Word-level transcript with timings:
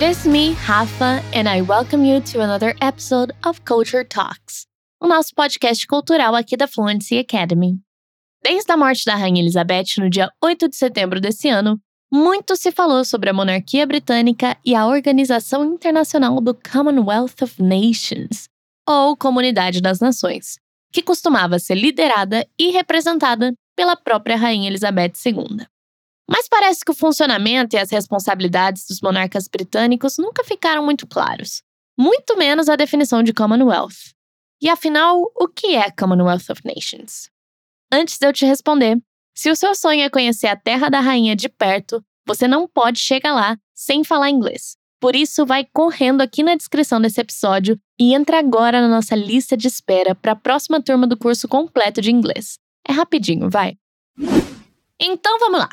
It 0.00 0.12
is 0.12 0.26
me, 0.26 0.56
Rafa, 0.66 1.22
and 1.34 1.46
I 1.46 1.60
welcome 1.60 2.06
you 2.06 2.22
to 2.32 2.40
another 2.40 2.74
episode 2.80 3.34
of 3.44 3.60
Culture 3.66 4.02
Talks, 4.02 4.66
o 4.98 5.06
nosso 5.06 5.34
podcast 5.34 5.86
cultural 5.86 6.34
aqui 6.34 6.56
da 6.56 6.66
Fluency 6.66 7.18
Academy. 7.18 7.78
Desde 8.42 8.72
a 8.72 8.78
morte 8.78 9.04
da 9.04 9.14
Rainha 9.14 9.42
Elizabeth 9.42 9.98
no 9.98 10.08
dia 10.08 10.30
8 10.42 10.70
de 10.70 10.76
setembro 10.76 11.20
desse 11.20 11.50
ano, 11.50 11.78
muito 12.10 12.56
se 12.56 12.72
falou 12.72 13.04
sobre 13.04 13.28
a 13.28 13.34
monarquia 13.34 13.86
britânica 13.86 14.56
e 14.64 14.74
a 14.74 14.86
Organização 14.86 15.66
Internacional 15.66 16.40
do 16.40 16.54
Commonwealth 16.54 17.42
of 17.42 17.62
Nations, 17.62 18.48
ou 18.88 19.14
Comunidade 19.14 19.82
das 19.82 20.00
Nações, 20.00 20.56
que 20.90 21.02
costumava 21.02 21.58
ser 21.58 21.74
liderada 21.74 22.48
e 22.58 22.70
representada 22.70 23.52
pela 23.76 23.94
própria 23.96 24.38
Rainha 24.38 24.70
Elizabeth 24.70 25.12
II. 25.26 25.66
Mas 26.30 26.48
parece 26.48 26.84
que 26.84 26.92
o 26.92 26.94
funcionamento 26.94 27.74
e 27.74 27.78
as 27.78 27.90
responsabilidades 27.90 28.86
dos 28.86 29.00
monarcas 29.00 29.48
britânicos 29.48 30.16
nunca 30.16 30.44
ficaram 30.44 30.84
muito 30.84 31.04
claros, 31.04 31.60
muito 31.98 32.36
menos 32.36 32.68
a 32.68 32.76
definição 32.76 33.20
de 33.20 33.32
Commonwealth. 33.32 34.14
E 34.62 34.68
afinal, 34.68 35.20
o 35.34 35.48
que 35.48 35.74
é 35.74 35.90
Commonwealth 35.90 36.48
of 36.50 36.62
Nations? 36.64 37.28
Antes 37.92 38.16
de 38.16 38.26
eu 38.26 38.32
te 38.32 38.46
responder, 38.46 38.96
se 39.34 39.50
o 39.50 39.56
seu 39.56 39.74
sonho 39.74 40.02
é 40.02 40.08
conhecer 40.08 40.46
a 40.46 40.54
Terra 40.54 40.88
da 40.88 41.00
Rainha 41.00 41.34
de 41.34 41.48
perto, 41.48 42.00
você 42.24 42.46
não 42.46 42.68
pode 42.68 43.00
chegar 43.00 43.32
lá 43.32 43.58
sem 43.74 44.04
falar 44.04 44.30
inglês. 44.30 44.76
Por 45.00 45.16
isso, 45.16 45.44
vai 45.44 45.66
correndo 45.72 46.20
aqui 46.20 46.44
na 46.44 46.54
descrição 46.54 47.00
desse 47.00 47.20
episódio 47.20 47.80
e 47.98 48.14
entra 48.14 48.38
agora 48.38 48.80
na 48.80 48.88
nossa 48.88 49.16
lista 49.16 49.56
de 49.56 49.66
espera 49.66 50.14
para 50.14 50.32
a 50.32 50.36
próxima 50.36 50.80
turma 50.80 51.08
do 51.08 51.16
curso 51.16 51.48
completo 51.48 52.00
de 52.00 52.12
inglês. 52.12 52.58
É 52.86 52.92
rapidinho, 52.92 53.50
vai. 53.50 53.76
Então 55.00 55.38
vamos 55.40 55.58
lá. 55.58 55.70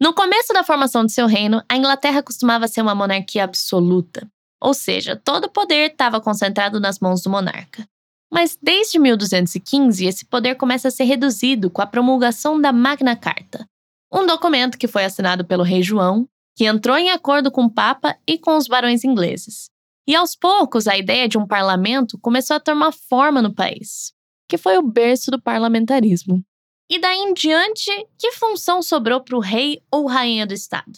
No 0.00 0.14
começo 0.14 0.54
da 0.54 0.64
formação 0.64 1.04
de 1.04 1.12
seu 1.12 1.26
reino, 1.26 1.62
a 1.68 1.76
Inglaterra 1.76 2.22
costumava 2.22 2.66
ser 2.66 2.80
uma 2.80 2.94
monarquia 2.94 3.44
absoluta, 3.44 4.26
ou 4.58 4.72
seja, 4.72 5.14
todo 5.14 5.44
o 5.44 5.50
poder 5.50 5.90
estava 5.90 6.20
concentrado 6.22 6.80
nas 6.80 6.98
mãos 6.98 7.22
do 7.22 7.28
monarca. 7.28 7.86
Mas 8.32 8.56
desde 8.62 8.98
1215, 8.98 10.06
esse 10.06 10.24
poder 10.24 10.54
começa 10.54 10.88
a 10.88 10.90
ser 10.90 11.04
reduzido 11.04 11.68
com 11.68 11.82
a 11.82 11.86
promulgação 11.86 12.58
da 12.58 12.72
Magna 12.72 13.14
Carta, 13.14 13.66
um 14.10 14.24
documento 14.24 14.78
que 14.78 14.88
foi 14.88 15.04
assinado 15.04 15.44
pelo 15.44 15.62
rei 15.62 15.82
João, 15.82 16.26
que 16.56 16.64
entrou 16.64 16.96
em 16.96 17.10
acordo 17.10 17.50
com 17.50 17.64
o 17.64 17.70
Papa 17.70 18.16
e 18.26 18.38
com 18.38 18.56
os 18.56 18.66
barões 18.66 19.04
ingleses. 19.04 19.68
E 20.08 20.16
aos 20.16 20.34
poucos, 20.34 20.88
a 20.88 20.96
ideia 20.96 21.28
de 21.28 21.36
um 21.36 21.46
parlamento 21.46 22.18
começou 22.18 22.56
a 22.56 22.60
tomar 22.60 22.92
forma 22.92 23.42
no 23.42 23.54
país, 23.54 24.12
que 24.48 24.56
foi 24.56 24.78
o 24.78 24.82
berço 24.82 25.30
do 25.30 25.40
parlamentarismo. 25.40 26.42
E 26.90 26.98
daí 26.98 27.18
em 27.18 27.32
diante, 27.32 27.88
que 28.18 28.32
função 28.32 28.82
sobrou 28.82 29.20
para 29.20 29.36
o 29.36 29.40
rei 29.40 29.80
ou 29.92 30.08
rainha 30.08 30.44
do 30.44 30.52
Estado? 30.52 30.90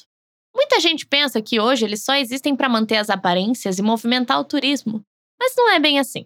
Muita 0.56 0.80
gente 0.80 1.06
pensa 1.06 1.42
que 1.42 1.60
hoje 1.60 1.84
eles 1.84 2.02
só 2.02 2.14
existem 2.14 2.56
para 2.56 2.66
manter 2.66 2.96
as 2.96 3.10
aparências 3.10 3.78
e 3.78 3.82
movimentar 3.82 4.40
o 4.40 4.44
turismo, 4.44 5.04
mas 5.38 5.54
não 5.54 5.70
é 5.70 5.78
bem 5.78 5.98
assim. 5.98 6.24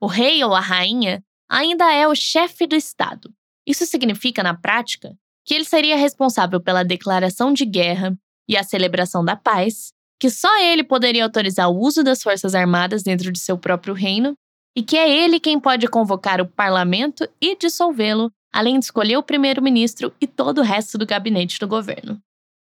O 0.00 0.06
rei 0.06 0.44
ou 0.44 0.54
a 0.54 0.60
rainha 0.60 1.24
ainda 1.48 1.92
é 1.92 2.06
o 2.06 2.14
chefe 2.14 2.68
do 2.68 2.76
Estado. 2.76 3.34
Isso 3.66 3.84
significa, 3.84 4.44
na 4.44 4.56
prática, 4.56 5.12
que 5.44 5.54
ele 5.54 5.64
seria 5.64 5.96
responsável 5.96 6.60
pela 6.60 6.84
declaração 6.84 7.52
de 7.52 7.64
guerra 7.64 8.16
e 8.48 8.56
a 8.56 8.62
celebração 8.62 9.24
da 9.24 9.34
paz, 9.34 9.92
que 10.20 10.30
só 10.30 10.56
ele 10.60 10.84
poderia 10.84 11.24
autorizar 11.24 11.68
o 11.68 11.76
uso 11.76 12.04
das 12.04 12.22
forças 12.22 12.54
armadas 12.54 13.02
dentro 13.02 13.32
de 13.32 13.40
seu 13.40 13.58
próprio 13.58 13.92
reino, 13.92 14.34
e 14.76 14.84
que 14.84 14.96
é 14.96 15.10
ele 15.10 15.40
quem 15.40 15.58
pode 15.58 15.88
convocar 15.88 16.40
o 16.40 16.46
parlamento 16.46 17.28
e 17.40 17.56
dissolvê-lo 17.56 18.30
além 18.52 18.78
de 18.78 18.86
escolher 18.86 19.16
o 19.16 19.22
primeiro-ministro 19.22 20.12
e 20.20 20.26
todo 20.26 20.58
o 20.58 20.64
resto 20.64 20.98
do 20.98 21.06
gabinete 21.06 21.58
do 21.58 21.68
governo. 21.68 22.20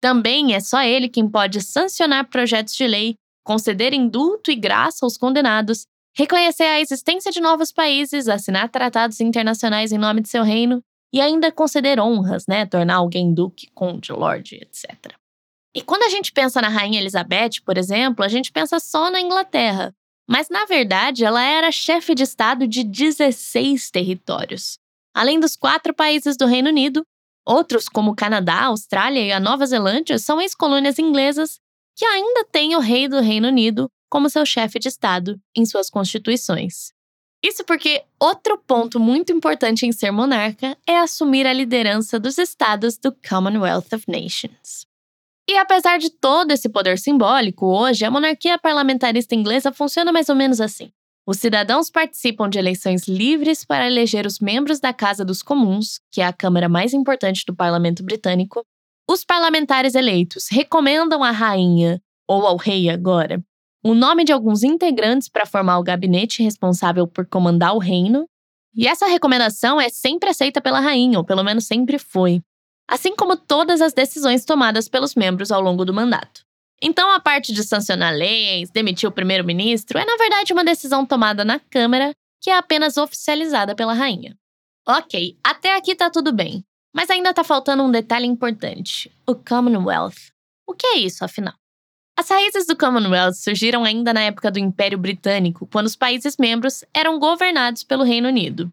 Também 0.02 0.54
é 0.54 0.60
só 0.60 0.82
ele 0.82 1.10
quem 1.10 1.28
pode 1.28 1.62
sancionar 1.62 2.30
projetos 2.30 2.76
de 2.76 2.88
lei, 2.88 3.16
conceder 3.44 3.94
indulto 3.94 4.52
e 4.52 4.56
graça 4.56 5.06
aos 5.06 5.18
condenados, 5.18 5.86
reconhecer 6.16 6.64
a 6.64 6.80
existência 6.80 7.32
de 7.32 7.42
novos 7.42 7.72
países, 7.72 8.28
assinar 8.28 8.70
tratados 8.70 9.20
internacionais 9.20 9.92
em 9.92 9.98
nome 9.98 10.22
de 10.22 10.30
seu 10.30 10.44
reino 10.44 10.82
e 11.14 11.20
ainda 11.20 11.52
conceder 11.52 12.00
honras, 12.00 12.46
né, 12.48 12.66
tornar 12.66 12.96
alguém 12.96 13.34
duque, 13.34 13.68
conde, 13.74 14.12
lord, 14.12 14.56
etc. 14.56 15.14
E 15.76 15.82
quando 15.82 16.04
a 16.04 16.10
gente 16.10 16.32
pensa 16.32 16.62
na 16.62 16.70
rainha 16.70 17.00
Elizabeth, 17.00 17.62
por 17.66 17.78
exemplo, 17.78 18.24
a 18.24 18.28
gente 18.28 18.52
pensa 18.52 18.80
só 18.80 19.10
na 19.10 19.22
Inglaterra, 19.22 19.94
mas 20.28 20.50
na 20.50 20.66
verdade 20.66 21.26
ela 21.26 21.44
era 21.44 21.72
chefe 21.72 22.14
de 22.14 22.24
estado 22.24 22.68
de 22.68 22.84
16 22.84 23.90
territórios. 23.90 24.78
Além 25.20 25.38
dos 25.38 25.58
quatro 25.58 25.94
países 25.94 26.38
do 26.38 26.46
Reino 26.46 26.70
Unido, 26.70 27.06
outros 27.46 27.90
como 27.90 28.16
Canadá, 28.16 28.68
Austrália 28.68 29.20
e 29.20 29.34
a 29.34 29.40
Nova 29.40 29.66
Zelândia 29.66 30.18
são 30.18 30.40
ex-colônias 30.40 30.98
inglesas 30.98 31.60
que 31.94 32.06
ainda 32.06 32.46
têm 32.46 32.74
o 32.74 32.80
rei 32.80 33.06
do 33.10 33.20
Reino 33.20 33.50
Unido 33.50 33.92
como 34.10 34.30
seu 34.30 34.46
chefe 34.46 34.80
de 34.80 34.88
Estado 34.88 35.38
em 35.54 35.66
suas 35.66 35.90
constituições. 35.90 36.94
Isso 37.44 37.66
porque 37.66 38.02
outro 38.18 38.58
ponto 38.66 38.98
muito 38.98 39.34
importante 39.34 39.86
em 39.86 39.92
ser 39.92 40.10
monarca 40.10 40.78
é 40.88 40.98
assumir 40.98 41.46
a 41.46 41.52
liderança 41.52 42.18
dos 42.18 42.38
estados 42.38 42.98
do 42.98 43.14
Commonwealth 43.28 43.92
of 43.92 44.06
Nations. 44.08 44.88
E 45.50 45.58
apesar 45.58 46.00
de 46.00 46.12
todo 46.12 46.52
esse 46.52 46.70
poder 46.70 46.98
simbólico, 46.98 47.66
hoje 47.66 48.06
a 48.06 48.12
monarquia 48.12 48.58
parlamentarista 48.58 49.36
inglesa 49.36 49.74
funciona 49.74 50.14
mais 50.14 50.30
ou 50.30 50.36
menos 50.36 50.62
assim. 50.62 50.90
Os 51.30 51.38
cidadãos 51.38 51.92
participam 51.92 52.50
de 52.50 52.58
eleições 52.58 53.08
livres 53.08 53.64
para 53.64 53.86
eleger 53.86 54.26
os 54.26 54.40
membros 54.40 54.80
da 54.80 54.92
Casa 54.92 55.24
dos 55.24 55.44
Comuns, 55.44 56.00
que 56.12 56.22
é 56.22 56.26
a 56.26 56.34
Câmara 56.34 56.68
mais 56.68 56.92
importante 56.92 57.46
do 57.46 57.56
parlamento 57.56 58.02
britânico. 58.02 58.66
Os 59.08 59.24
parlamentares 59.24 59.94
eleitos 59.94 60.48
recomendam 60.50 61.24
à 61.24 61.30
rainha, 61.30 62.02
ou 62.28 62.48
ao 62.48 62.58
rei 62.58 62.90
agora, 62.90 63.40
o 63.84 63.94
nome 63.94 64.24
de 64.24 64.32
alguns 64.32 64.64
integrantes 64.64 65.30
para 65.30 65.46
formar 65.46 65.78
o 65.78 65.84
gabinete 65.84 66.42
responsável 66.42 67.06
por 67.06 67.28
comandar 67.28 67.76
o 67.76 67.80
reino. 67.80 68.26
E 68.74 68.88
essa 68.88 69.06
recomendação 69.06 69.80
é 69.80 69.88
sempre 69.88 70.32
aceita 70.32 70.60
pela 70.60 70.80
rainha, 70.80 71.20
ou 71.20 71.24
pelo 71.24 71.44
menos 71.44 71.68
sempre 71.68 72.00
foi. 72.00 72.42
Assim 72.90 73.16
como 73.16 73.38
todas 73.38 73.82
as 73.82 73.94
decisões 73.94 74.46
tomadas 74.46 74.90
pelos 74.90 75.14
membros 75.14 75.52
ao 75.52 75.62
longo 75.62 75.86
do 75.86 75.94
mandato. 75.94 76.49
Então, 76.82 77.12
a 77.12 77.20
parte 77.20 77.52
de 77.52 77.64
sancionar 77.64 78.14
leis, 78.14 78.70
demitir 78.70 79.08
o 79.08 79.12
primeiro-ministro, 79.12 79.98
é 79.98 80.06
na 80.06 80.16
verdade 80.16 80.54
uma 80.54 80.64
decisão 80.64 81.06
tomada 81.06 81.44
na 81.44 81.60
Câmara, 81.60 82.14
que 82.42 82.50
é 82.50 82.58
apenas 82.58 82.96
oficializada 82.98 83.76
pela 83.76 83.94
rainha. 83.94 84.38
Ok, 84.88 85.38
até 85.44 85.76
aqui 85.76 85.94
tá 85.94 86.10
tudo 86.10 86.32
bem. 86.32 86.64
Mas 86.94 87.10
ainda 87.10 87.34
tá 87.34 87.44
faltando 87.44 87.84
um 87.84 87.92
detalhe 87.92 88.26
importante: 88.26 89.12
o 89.28 89.36
Commonwealth. 89.36 90.32
O 90.68 90.74
que 90.74 90.88
é 90.88 90.98
isso, 90.98 91.24
afinal? 91.24 91.54
As 92.18 92.30
raízes 92.30 92.66
do 92.66 92.76
Commonwealth 92.76 93.36
surgiram 93.36 93.84
ainda 93.84 94.14
na 94.14 94.22
época 94.22 94.52
do 94.52 94.60
Império 94.60 94.98
Britânico, 94.98 95.68
quando 95.72 95.86
os 95.86 95.96
países 95.96 96.36
membros 96.38 96.84
eram 96.94 97.18
governados 97.18 97.84
pelo 97.84 98.04
Reino 98.04 98.28
Unido. 98.28 98.70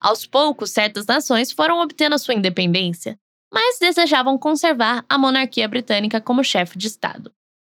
Aos 0.00 0.26
poucos, 0.26 0.70
certas 0.70 1.06
nações 1.06 1.52
foram 1.52 1.80
obtendo 1.80 2.14
a 2.14 2.18
sua 2.18 2.34
independência, 2.34 3.18
mas 3.52 3.78
desejavam 3.78 4.38
conservar 4.38 5.04
a 5.08 5.18
monarquia 5.18 5.68
britânica 5.68 6.20
como 6.20 6.44
chefe 6.44 6.78
de 6.78 6.86
Estado. 6.86 7.32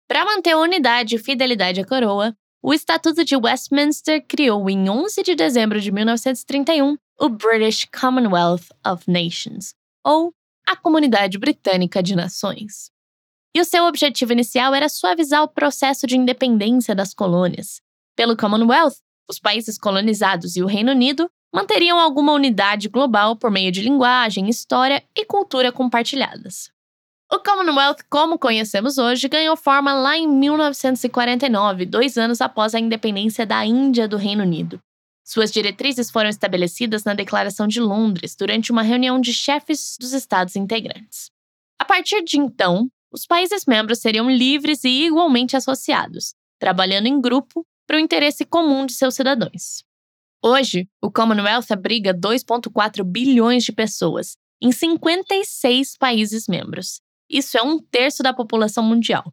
Para 0.07 0.25
manter 0.25 0.51
a 0.51 0.59
unidade 0.59 1.15
e 1.15 1.19
fidelidade 1.19 1.79
à 1.79 1.85
coroa, 1.85 2.35
o 2.61 2.73
Estatuto 2.73 3.23
de 3.23 3.35
Westminster 3.35 4.25
criou 4.27 4.69
em 4.69 4.89
11 4.89 5.23
de 5.23 5.35
dezembro 5.35 5.79
de 5.79 5.91
1931 5.91 6.97
o 7.19 7.29
British 7.29 7.85
Commonwealth 7.85 8.67
of 8.85 9.09
Nations, 9.09 9.73
ou 10.03 10.33
a 10.67 10.75
Comunidade 10.75 11.37
Britânica 11.37 12.01
de 12.01 12.15
Nações. 12.15 12.91
E 13.55 13.61
o 13.61 13.65
seu 13.65 13.85
objetivo 13.85 14.33
inicial 14.33 14.73
era 14.73 14.89
suavizar 14.89 15.43
o 15.43 15.47
processo 15.47 16.07
de 16.07 16.17
independência 16.17 16.95
das 16.95 17.13
colônias. 17.13 17.81
Pelo 18.15 18.35
Commonwealth, 18.35 18.95
os 19.29 19.39
países 19.39 19.77
colonizados 19.77 20.55
e 20.55 20.63
o 20.63 20.67
Reino 20.67 20.91
Unido 20.91 21.29
manteriam 21.53 21.99
alguma 21.99 22.33
unidade 22.33 22.89
global 22.89 23.35
por 23.35 23.51
meio 23.51 23.71
de 23.71 23.81
linguagem, 23.81 24.49
história 24.49 25.03
e 25.15 25.23
cultura 25.23 25.71
compartilhadas. 25.71 26.71
O 27.33 27.39
Commonwealth, 27.39 28.03
como 28.11 28.37
conhecemos 28.37 28.99
hoje, 28.99 29.27
ganhou 29.27 29.57
forma 29.57 29.91
lá 29.91 30.15
em 30.15 30.27
1949, 30.27 31.83
dois 31.83 32.15
anos 32.15 32.39
após 32.41 32.75
a 32.75 32.79
independência 32.79 33.43
da 33.43 33.65
Índia 33.65 34.07
do 34.07 34.17
Reino 34.17 34.43
Unido. 34.43 34.79
Suas 35.25 35.51
diretrizes 35.51 36.11
foram 36.11 36.29
estabelecidas 36.29 37.03
na 37.03 37.15
Declaração 37.15 37.67
de 37.67 37.79
Londres 37.79 38.35
durante 38.35 38.71
uma 38.71 38.83
reunião 38.83 39.19
de 39.19 39.33
chefes 39.33 39.97
dos 39.99 40.13
Estados 40.13 40.55
integrantes. 40.55 41.31
A 41.79 41.83
partir 41.83 42.23
de 42.23 42.37
então, 42.37 42.87
os 43.11 43.25
países 43.25 43.65
membros 43.65 43.97
seriam 43.97 44.29
livres 44.29 44.83
e 44.83 45.07
igualmente 45.07 45.57
associados, 45.57 46.35
trabalhando 46.59 47.07
em 47.07 47.19
grupo 47.19 47.65
para 47.87 47.97
o 47.97 47.99
interesse 47.99 48.45
comum 48.45 48.85
de 48.85 48.93
seus 48.93 49.15
cidadãos. 49.15 49.83
Hoje, 50.39 50.87
o 51.01 51.09
Commonwealth 51.09 51.71
abriga 51.71 52.13
2,4 52.13 53.03
bilhões 53.03 53.63
de 53.63 53.71
pessoas 53.71 54.37
em 54.61 54.71
56 54.71 55.97
países 55.97 56.47
membros 56.47 57.01
isso 57.33 57.57
é 57.57 57.63
um 57.63 57.79
terço 57.79 58.21
da 58.21 58.31
população 58.31 58.83
mundial. 58.83 59.23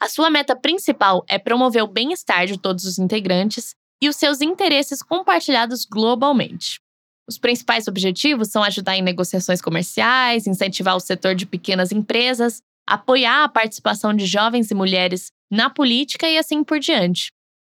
A 0.00 0.08
sua 0.08 0.30
meta 0.30 0.56
principal 0.56 1.24
é 1.28 1.38
promover 1.38 1.82
o 1.82 1.88
bem-estar 1.88 2.46
de 2.46 2.56
todos 2.56 2.84
os 2.84 2.98
integrantes 2.98 3.74
e 4.00 4.08
os 4.08 4.16
seus 4.16 4.40
interesses 4.40 5.02
compartilhados 5.02 5.84
globalmente. 5.84 6.80
Os 7.28 7.38
principais 7.38 7.86
objetivos 7.86 8.48
são 8.48 8.62
ajudar 8.62 8.96
em 8.96 9.02
negociações 9.02 9.60
comerciais, 9.60 10.46
incentivar 10.46 10.96
o 10.96 11.00
setor 11.00 11.34
de 11.34 11.44
pequenas 11.44 11.92
empresas, 11.92 12.62
apoiar 12.88 13.44
a 13.44 13.48
participação 13.48 14.14
de 14.14 14.26
jovens 14.26 14.70
e 14.70 14.74
mulheres 14.74 15.30
na 15.50 15.68
política 15.68 16.28
e 16.28 16.38
assim 16.38 16.64
por 16.64 16.78
diante. 16.78 17.30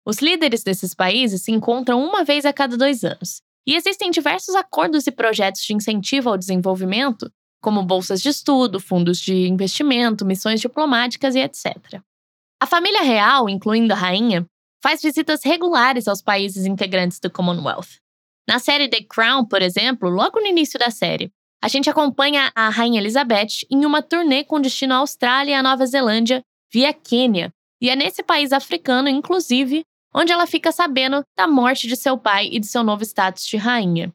Os 0.06 0.18
líderes 0.18 0.64
desses 0.64 0.94
países 0.94 1.44
se 1.44 1.52
encontram 1.52 2.04
uma 2.04 2.24
vez 2.24 2.46
a 2.46 2.54
cada 2.54 2.78
dois 2.78 3.04
anos, 3.04 3.42
e 3.68 3.76
existem 3.76 4.10
diversos 4.10 4.56
acordos 4.56 5.06
e 5.08 5.12
projetos 5.12 5.62
de 5.62 5.74
incentivo 5.74 6.30
ao 6.30 6.38
desenvolvimento, 6.38 7.32
como 7.62 7.84
bolsas 7.84 8.22
de 8.22 8.30
estudo, 8.30 8.80
fundos 8.80 9.20
de 9.20 9.48
investimento, 9.48 10.26
missões 10.26 10.60
diplomáticas 10.60 11.36
e 11.36 11.40
etc. 11.40 12.02
A 12.60 12.66
família 12.66 13.02
real, 13.02 13.48
incluindo 13.48 13.94
a 13.94 13.98
rainha, 13.98 14.46
faz 14.84 15.02
visitas 15.02 15.44
regulares 15.44 16.08
aos 16.08 16.22
países 16.22 16.66
integrantes 16.66 17.20
do 17.20 17.30
Commonwealth. 17.30 18.00
Na 18.48 18.60
série 18.60 18.90
The 18.90 19.04
Crown, 19.04 19.46
por 19.46 19.62
exemplo, 19.62 20.10
logo 20.10 20.40
no 20.40 20.48
início 20.48 20.80
da 20.80 20.90
série, 20.90 21.32
a 21.64 21.68
gente 21.68 21.90
acompanha 21.90 22.52
a 22.56 22.70
Rainha 22.70 23.00
Elizabeth 23.00 23.66
em 23.70 23.86
uma 23.86 24.02
turnê 24.02 24.44
com 24.44 24.60
destino 24.60 24.96
à 24.96 24.98
Austrália 24.98 25.52
e 25.52 25.54
à 25.54 25.62
Nova 25.62 25.86
Zelândia 25.86 26.42
via 26.74 26.92
Quênia, 26.92 27.54
e 27.80 27.90
é 27.90 27.96
nesse 27.96 28.24
país 28.24 28.52
africano, 28.52 29.10
inclusive, 29.10 29.84
onde 30.14 30.32
ela 30.32 30.48
fica 30.48 30.72
sabendo 30.72 31.22
da 31.38 31.48
morte 31.48 31.88
de 31.88 31.96
seu 31.96 32.18
pai 32.18 32.50
e 32.52 32.60
de 32.60 32.68
seu 32.68 32.84
novo 32.84 33.04
status 33.04 33.46
de 33.46 33.58
rainha. 33.58 34.12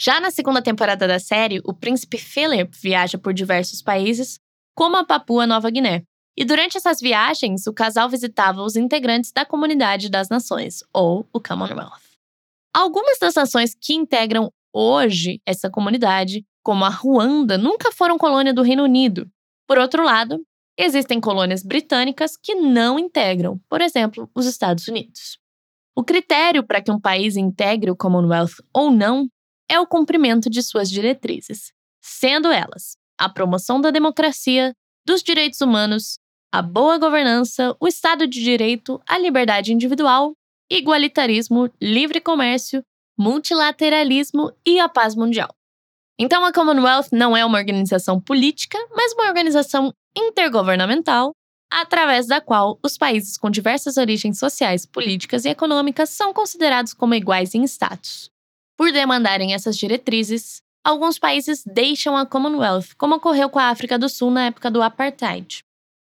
Já 0.00 0.20
na 0.20 0.30
segunda 0.30 0.62
temporada 0.62 1.08
da 1.08 1.18
série, 1.18 1.60
o 1.64 1.74
príncipe 1.74 2.18
Philip 2.18 2.70
viaja 2.80 3.18
por 3.18 3.34
diversos 3.34 3.82
países, 3.82 4.38
como 4.72 4.96
a 4.96 5.04
Papua 5.04 5.44
Nova 5.44 5.68
Guiné. 5.68 6.04
E 6.36 6.44
durante 6.44 6.76
essas 6.76 7.00
viagens, 7.00 7.66
o 7.66 7.74
casal 7.74 8.08
visitava 8.08 8.62
os 8.62 8.76
integrantes 8.76 9.32
da 9.32 9.44
Comunidade 9.44 10.08
das 10.08 10.28
Nações, 10.28 10.84
ou 10.94 11.28
o 11.32 11.40
Commonwealth. 11.40 11.98
Algumas 12.72 13.18
das 13.18 13.34
nações 13.34 13.74
que 13.74 13.92
integram 13.92 14.52
hoje 14.72 15.42
essa 15.44 15.68
comunidade, 15.68 16.44
como 16.62 16.84
a 16.84 16.88
Ruanda, 16.88 17.58
nunca 17.58 17.90
foram 17.90 18.16
colônia 18.16 18.54
do 18.54 18.62
Reino 18.62 18.84
Unido. 18.84 19.28
Por 19.66 19.78
outro 19.78 20.04
lado, 20.04 20.40
existem 20.78 21.20
colônias 21.20 21.64
britânicas 21.64 22.36
que 22.36 22.54
não 22.54 23.00
integram, 23.00 23.60
por 23.68 23.80
exemplo, 23.80 24.30
os 24.32 24.46
Estados 24.46 24.86
Unidos. 24.86 25.40
O 25.96 26.04
critério 26.04 26.64
para 26.64 26.80
que 26.80 26.92
um 26.92 27.00
país 27.00 27.36
integre 27.36 27.90
o 27.90 27.96
Commonwealth 27.96 28.62
ou 28.72 28.92
não 28.92 29.28
é 29.70 29.78
o 29.78 29.86
cumprimento 29.86 30.48
de 30.48 30.62
suas 30.62 30.90
diretrizes, 30.90 31.72
sendo 32.00 32.50
elas 32.50 32.96
a 33.18 33.28
promoção 33.28 33.80
da 33.80 33.90
democracia, 33.90 34.72
dos 35.04 35.22
direitos 35.22 35.60
humanos, 35.60 36.18
a 36.52 36.62
boa 36.62 36.98
governança, 36.98 37.76
o 37.80 37.88
Estado 37.88 38.26
de 38.26 38.42
Direito, 38.42 39.00
a 39.06 39.18
liberdade 39.18 39.72
individual, 39.72 40.32
igualitarismo, 40.70 41.70
livre 41.80 42.20
comércio, 42.20 42.82
multilateralismo 43.18 44.52
e 44.64 44.78
a 44.78 44.88
paz 44.88 45.14
mundial. 45.14 45.48
Então, 46.18 46.44
a 46.44 46.52
Commonwealth 46.52 47.08
não 47.12 47.36
é 47.36 47.44
uma 47.44 47.58
organização 47.58 48.20
política, 48.20 48.78
mas 48.92 49.12
uma 49.12 49.26
organização 49.26 49.92
intergovernamental, 50.16 51.32
através 51.70 52.26
da 52.26 52.40
qual 52.40 52.78
os 52.82 52.96
países 52.96 53.36
com 53.36 53.50
diversas 53.50 53.96
origens 53.96 54.38
sociais, 54.38 54.86
políticas 54.86 55.44
e 55.44 55.50
econômicas 55.50 56.10
são 56.10 56.32
considerados 56.32 56.94
como 56.94 57.14
iguais 57.14 57.54
em 57.54 57.62
status. 57.64 58.30
Por 58.78 58.92
demandarem 58.92 59.54
essas 59.54 59.76
diretrizes, 59.76 60.62
alguns 60.84 61.18
países 61.18 61.64
deixam 61.66 62.16
a 62.16 62.24
Commonwealth, 62.24 62.94
como 62.96 63.16
ocorreu 63.16 63.50
com 63.50 63.58
a 63.58 63.70
África 63.70 63.98
do 63.98 64.08
Sul 64.08 64.30
na 64.30 64.46
época 64.46 64.70
do 64.70 64.80
apartheid. 64.80 65.64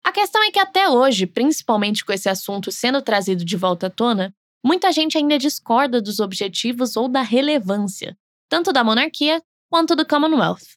A 0.04 0.12
questão 0.12 0.44
é 0.44 0.52
que 0.52 0.60
até 0.60 0.90
hoje, 0.90 1.26
principalmente 1.26 2.04
com 2.04 2.12
esse 2.12 2.28
assunto 2.28 2.70
sendo 2.70 3.02
trazido 3.02 3.46
de 3.46 3.56
volta 3.56 3.88
à 3.88 3.90
tona, 3.90 4.34
muita 4.62 4.92
gente 4.92 5.18
ainda 5.18 5.38
discorda 5.38 6.02
dos 6.02 6.20
objetivos 6.20 6.98
ou 6.98 7.08
da 7.08 7.22
relevância, 7.22 8.18
tanto 8.50 8.74
da 8.74 8.84
monarquia 8.84 9.42
quanto 9.72 9.96
do 9.96 10.06
Commonwealth. 10.06 10.76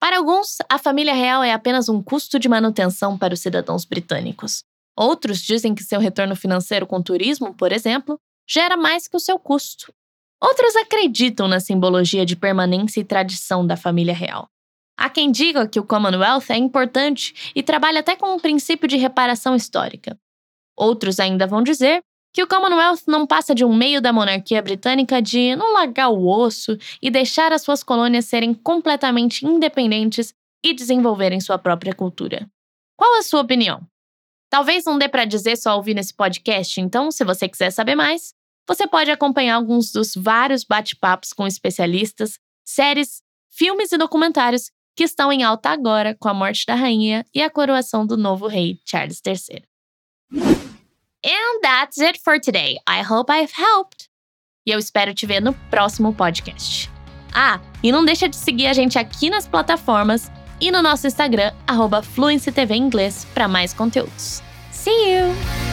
Para 0.00 0.16
alguns, 0.16 0.56
a 0.66 0.78
família 0.78 1.12
real 1.12 1.42
é 1.42 1.52
apenas 1.52 1.90
um 1.90 2.02
custo 2.02 2.38
de 2.38 2.48
manutenção 2.48 3.18
para 3.18 3.34
os 3.34 3.40
cidadãos 3.40 3.84
britânicos. 3.84 4.64
Outros 4.96 5.42
dizem 5.42 5.74
que 5.74 5.84
seu 5.84 6.00
retorno 6.00 6.34
financeiro 6.34 6.86
com 6.86 7.02
turismo, 7.02 7.52
por 7.54 7.70
exemplo, 7.70 8.18
gera 8.48 8.78
mais 8.78 9.06
que 9.06 9.16
o 9.16 9.20
seu 9.20 9.38
custo. 9.38 9.92
Outros 10.40 10.76
acreditam 10.76 11.48
na 11.48 11.58
simbologia 11.58 12.24
de 12.24 12.36
permanência 12.36 13.00
e 13.00 13.04
tradição 13.04 13.66
da 13.66 13.76
família 13.76 14.14
real. 14.14 14.48
Há 14.96 15.08
quem 15.08 15.30
diga 15.30 15.68
que 15.68 15.78
o 15.78 15.84
Commonwealth 15.84 16.50
é 16.50 16.56
importante 16.56 17.52
e 17.54 17.62
trabalha 17.62 18.00
até 18.00 18.16
com 18.16 18.34
um 18.34 18.38
princípio 18.38 18.88
de 18.88 18.96
reparação 18.96 19.54
histórica. 19.54 20.18
Outros 20.76 21.20
ainda 21.20 21.46
vão 21.46 21.62
dizer 21.62 22.00
que 22.32 22.42
o 22.42 22.46
Commonwealth 22.46 23.02
não 23.06 23.26
passa 23.26 23.54
de 23.54 23.64
um 23.64 23.74
meio 23.74 24.00
da 24.00 24.12
monarquia 24.12 24.62
britânica 24.62 25.20
de 25.20 25.56
não 25.56 25.72
largar 25.72 26.08
o 26.08 26.26
osso 26.28 26.76
e 27.02 27.10
deixar 27.10 27.52
as 27.52 27.62
suas 27.62 27.82
colônias 27.82 28.26
serem 28.26 28.54
completamente 28.54 29.46
independentes 29.46 30.34
e 30.64 30.72
desenvolverem 30.72 31.40
sua 31.40 31.58
própria 31.58 31.94
cultura. 31.94 32.48
Qual 32.96 33.18
a 33.18 33.22
sua 33.22 33.40
opinião? 33.40 33.86
Talvez 34.50 34.84
não 34.84 34.98
dê 34.98 35.08
para 35.08 35.24
dizer 35.24 35.56
só 35.56 35.76
ouvir 35.76 35.94
nesse 35.94 36.14
podcast, 36.14 36.80
então, 36.80 37.10
se 37.10 37.24
você 37.24 37.48
quiser 37.48 37.70
saber 37.70 37.94
mais, 37.94 38.34
você 38.68 38.86
pode 38.86 39.10
acompanhar 39.10 39.54
alguns 39.54 39.90
dos 39.90 40.12
vários 40.14 40.62
bate-papos 40.62 41.32
com 41.32 41.46
especialistas, 41.46 42.38
séries, 42.62 43.22
filmes 43.48 43.90
e 43.90 43.96
documentários 43.96 44.70
que 44.94 45.04
estão 45.04 45.32
em 45.32 45.42
alta 45.42 45.70
agora 45.70 46.14
com 46.14 46.28
a 46.28 46.34
morte 46.34 46.66
da 46.66 46.74
rainha 46.74 47.24
e 47.34 47.40
a 47.40 47.48
coroação 47.48 48.06
do 48.06 48.16
novo 48.16 48.46
rei 48.46 48.78
Charles 48.84 49.22
III. 49.26 49.64
And 51.24 51.60
that's 51.62 51.98
it 51.98 52.20
for 52.22 52.38
today. 52.38 52.76
I 52.86 53.02
hope 53.02 53.32
I've 53.32 53.52
helped. 53.56 54.08
E 54.66 54.70
eu 54.70 54.78
espero 54.78 55.14
te 55.14 55.24
ver 55.24 55.40
no 55.40 55.54
próximo 55.70 56.14
podcast. 56.14 56.90
Ah, 57.34 57.60
e 57.82 57.90
não 57.90 58.04
deixa 58.04 58.28
de 58.28 58.36
seguir 58.36 58.66
a 58.66 58.72
gente 58.72 58.98
aqui 58.98 59.30
nas 59.30 59.48
plataformas 59.48 60.30
e 60.60 60.70
no 60.70 60.82
nosso 60.82 61.06
Instagram, 61.06 61.52
arroba 61.66 62.02
Inglês, 62.74 63.26
para 63.32 63.48
mais 63.48 63.72
conteúdos. 63.72 64.42
See 64.72 64.90
you! 64.90 65.67